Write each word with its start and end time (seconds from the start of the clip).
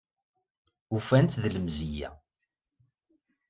Ufan-tt 0.95 1.39
d 1.41 1.43
lemziyya 1.53 2.09